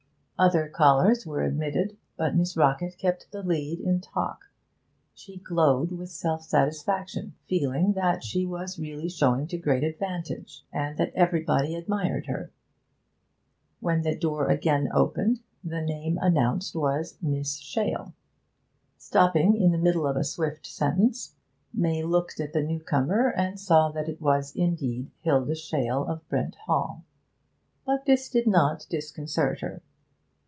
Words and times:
Other 0.39 0.67
callers 0.67 1.23
were 1.23 1.43
admitted, 1.43 1.97
but 2.17 2.35
Miss 2.35 2.57
Rockett 2.57 2.97
kept 2.97 3.31
the 3.31 3.43
lead 3.43 3.79
in 3.79 4.01
talk; 4.01 4.45
she 5.13 5.37
glowed 5.37 5.91
with 5.91 6.09
self 6.09 6.41
satisfaction, 6.43 7.35
feeling 7.47 7.93
that 7.93 8.23
she 8.23 8.43
was 8.47 8.79
really 8.79 9.07
showing 9.07 9.45
to 9.49 9.57
great 9.59 9.83
advantage, 9.83 10.65
and 10.73 10.97
that 10.97 11.13
everybody 11.13 11.75
admired 11.75 12.25
her. 12.25 12.49
When 13.81 14.01
the 14.01 14.15
door 14.17 14.47
again 14.49 14.89
opened 14.91 15.41
the 15.63 15.79
name 15.79 16.17
announced 16.19 16.75
was 16.75 17.19
'Miss 17.21 17.57
Shale.' 17.57 18.15
Stopping 18.97 19.55
in 19.55 19.71
the 19.71 19.77
middle 19.77 20.07
of 20.07 20.17
a 20.17 20.23
swift 20.23 20.65
sentence, 20.65 21.35
May 21.71 22.01
looked 22.01 22.39
at 22.39 22.51
the 22.51 22.63
newcomer, 22.63 23.29
and 23.31 23.59
saw 23.59 23.89
that 23.91 24.09
it 24.09 24.19
was 24.19 24.55
indeed 24.55 25.11
Hilda 25.19 25.53
Shale, 25.53 26.03
of 26.03 26.27
Brent 26.29 26.55
Hall; 26.65 27.03
but 27.85 28.05
this 28.07 28.27
did 28.27 28.47
not 28.47 28.87
disconcert 28.89 29.59
her. 29.59 29.83